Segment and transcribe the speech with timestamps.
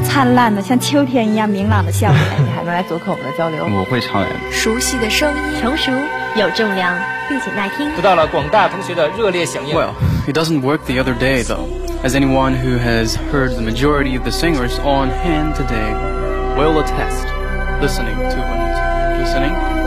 [0.00, 2.20] 灿烂的像秋天一样明朗的笑脸。
[2.44, 3.64] 你还能来做客我们的交流？
[3.66, 4.30] 我会唱 M。
[4.50, 5.92] 熟悉的声音，成熟
[6.36, 6.98] 有重量，
[7.28, 9.74] 并且耐听，得到了广大同学的热烈响应。
[9.74, 9.92] Well,
[10.26, 11.66] it doesn't work the other day though.
[12.02, 15.94] As anyone who has heard the majority of the singers on hand today
[16.56, 17.26] will attest,
[17.80, 19.83] listening to them, listening.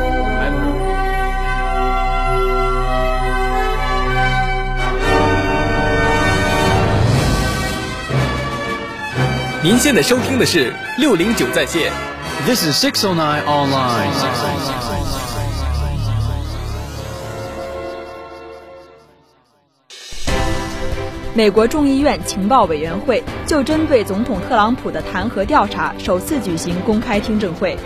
[9.67, 11.91] 您现在收听的是六零九在线。
[12.45, 14.07] This is six o nine online
[21.35, 27.77] 美国众议院情报委员会就针对总统特朗普的弹劾调查首次举行公开听证会。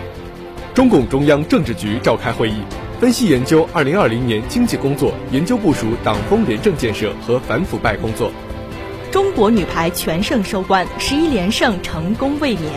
[0.72, 2.62] 中共中央政治局召开会议，
[3.00, 8.30] 分析研究二零二零年经济工作，研究部署党风廉政建设和反腐败工作。
[9.12, 12.72] 中国女排全胜收官，十一连胜成功卫冕。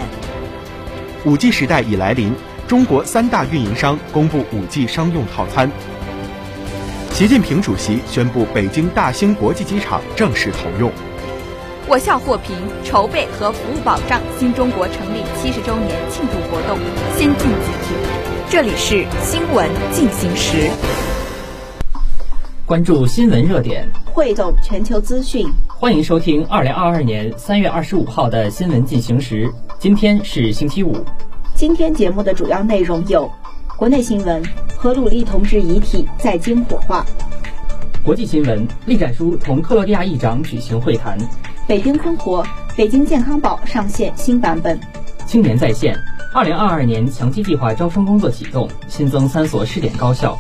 [1.24, 2.34] 五 G 时代已来临，
[2.68, 5.72] 中国三大运营商公布五 G 商用套餐。
[7.14, 10.92] 习近平主席宣布北京大兴国际机场正式投用。
[11.88, 16.78] 我校获评筹备和服务保障新中国成立七十周年庆祝活动
[17.16, 17.96] 先进集体。
[18.50, 20.70] 这里是新闻进行时，
[22.66, 25.48] 关注新闻热点，汇总全球资讯。
[25.78, 29.52] 欢迎收听二零二二年三月二十五号的新闻进行时。
[29.78, 30.96] 今天是星期五。
[31.54, 33.30] 今天节目的主要内容有：
[33.76, 34.42] 国内新闻，
[34.78, 37.04] 何鲁丽同志遗体在京火化；
[38.06, 41.18] 国际新闻，栗战书同克罗地亚议长举行会谈；
[41.68, 42.44] 北京生活，
[42.78, 44.78] 北京健康宝上线新版本；
[45.28, 45.94] 青年在线，
[46.34, 50.38] 二零二二年强基计划招生工作启动，新增三所试点高校；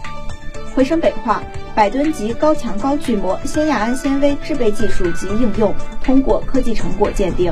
[0.75, 1.41] 回声北化，
[1.73, 5.73] 百吨级高强高聚膜酰亚胺纤维制备技术及应用
[6.03, 7.49] 通过科技成果鉴定；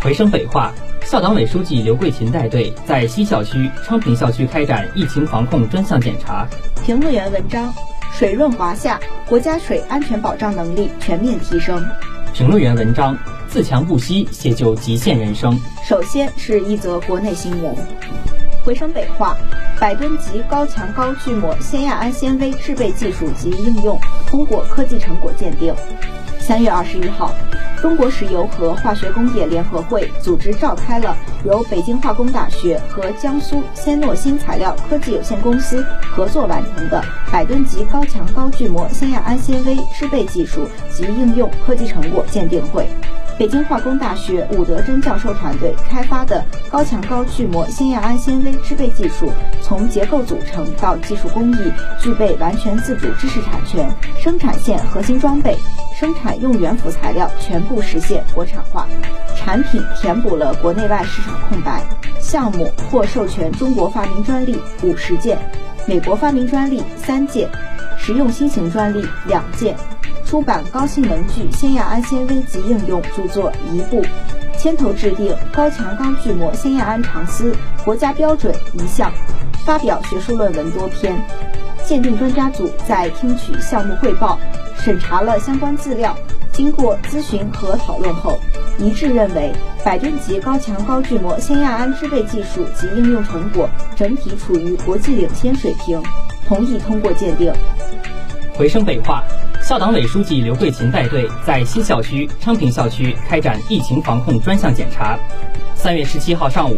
[0.00, 0.72] 回声北化。
[1.04, 6.48] 校党委书记刘桂琴带队在西校区、昌平校区开展疫情防控专项检查。
[6.82, 7.70] 评论员文章：
[8.10, 8.98] 水润华夏，
[9.28, 11.84] 国家水安全保障能力全面提升。
[12.32, 13.14] 评论员文章：
[13.50, 15.60] 自强不息，写就极限人生。
[15.86, 17.76] 首先是一则国内新闻：
[18.64, 19.36] 回声北化，
[19.80, 25.74] 百吨级高强高聚膜酰亚胺纤维制备技术及应用通过科技成果鉴定。
[26.42, 27.32] 三月二十一号。
[27.80, 37.02] 中国石油和化学工业联合会组织召开了由北京化工大学和江苏先诺新材料科技有限公司合作完成的
[37.32, 42.88] 百吨级高强高聚锾鲜亚胺纤维制备技术及应用科技成果鉴定会。
[43.38, 55.56] 北京化工大学武德珍教授团队开发的高强高聚锾鲜亚胺纤维制备技术，从结构组成到技术工艺，具备完全自主知识产权，生产线核心装备、
[56.02, 58.88] 生产用原辅材料全部实现国产化，
[59.36, 61.80] 产品填补了国内外市场空白。
[62.20, 65.38] 项目获授权中国发明专利五十件，
[65.86, 67.48] 美国发明专利三件，
[67.96, 69.76] 实用新型专利两件。
[70.26, 74.04] 出版高性能聚酰亚胺纤维及应用著作一部，
[74.58, 79.12] 牵头制定高强高聚膜酰亚胺长丝国家标准一项，
[79.64, 81.14] 发表学术论文多篇。
[81.84, 84.38] 鉴定专家组在听取项目汇报、
[84.84, 86.16] 审查了相关资料，
[86.52, 88.38] 经过咨询和讨论后，
[88.78, 89.52] 一致认为
[89.84, 96.02] 百吨级高强高聚膜酰亚胺制备技术及应用成果整体处于国际领先水平，
[96.48, 97.52] 同意通过鉴定。
[98.54, 99.22] 回声北化。
[99.62, 105.16] 校党委书记刘桂琴带队在西校区、昌平校区开展疫情防控专项检查。
[105.76, 106.76] 三月十七号上午，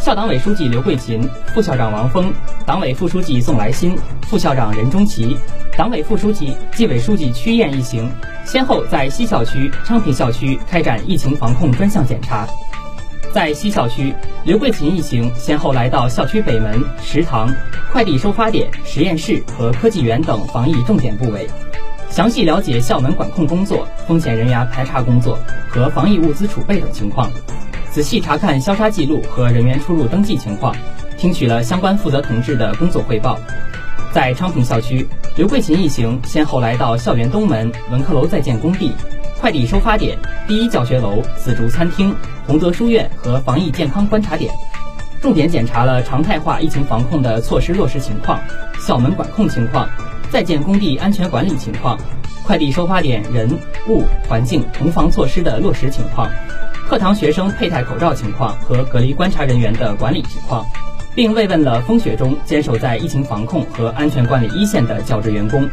[0.00, 2.32] 校党委书记刘桂琴、副校长王峰、
[2.64, 5.36] 党委副书记宋来新、副校长任忠奇、
[5.76, 8.10] 党委副书记、纪委书记屈燕一行，
[8.46, 12.48] 先后在西校区、昌平校区开展疫情防控专项检查。
[13.30, 14.14] 在西校区，
[14.44, 17.54] 刘桂琴一行先后来到校区北门、食堂、
[17.92, 21.46] 快递收发点、实验室和科技园等防疫重点部位。
[22.08, 25.38] 详细了解校门管控工作、风险人员排查工作
[25.68, 27.30] 和防疫物资储备等情况，
[27.90, 30.72] 仔细查看消杀记录和人员出入登记情况，
[31.18, 33.36] 听取了相关负责同志的工作汇报。
[34.12, 35.06] 在昌平校区，
[35.36, 38.92] 刘桂琴一行先后来到校园东门、文科楼在建工地、
[39.40, 40.16] 快递收发点、
[40.46, 42.14] 第一教学楼、紫竹餐厅、
[42.46, 44.52] 洪德书院和防疫健康观察点，
[45.20, 48.38] 重点检查了常态化疫情防控的措施落实情况、
[48.78, 49.88] 校门管控情况。
[50.30, 51.98] 在建工地安全管理情况，
[52.44, 53.50] 快递收发点人
[53.88, 56.30] 物环境同防措施的落实情况，
[56.90, 60.66] 课堂学生佩戴口罩情况和隔离观察人员的管理情况，
[61.14, 65.70] 并慰问了风雪中坚守在疫情防控和安全管理一线的教职员工。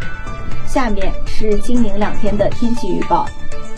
[0.67, 3.27] 下面是今明两天的天气预报：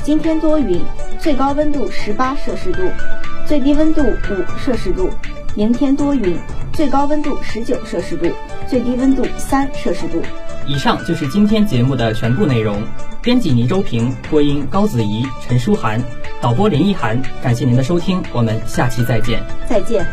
[0.03, 0.81] 今天多云，
[1.18, 2.81] 最高温度十八摄氏度，
[3.45, 5.07] 最低温度五摄氏度；
[5.56, 6.38] 明天多云，
[6.74, 8.30] 最高温度十九摄氏度，
[8.68, 10.21] 最低温度三摄氏度。
[10.69, 12.80] 以上就是今天节目的全部内容。
[13.24, 16.00] 编辑倪周平，播音高子怡、陈书涵，
[16.39, 17.19] 导播林一涵。
[17.42, 19.44] 感谢您的收听，我们下期再见。
[19.68, 20.06] 再见。